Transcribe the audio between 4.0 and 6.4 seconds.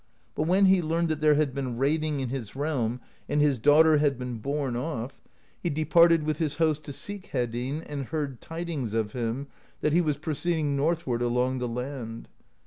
been borne off, he departed with